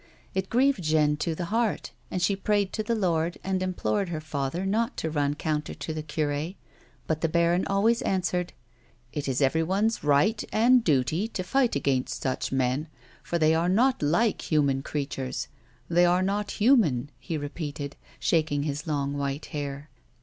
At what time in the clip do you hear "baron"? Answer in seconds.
7.29-7.67